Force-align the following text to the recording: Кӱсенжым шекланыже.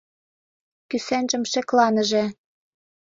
Кӱсенжым 0.89 1.43
шекланыже. 1.51 2.23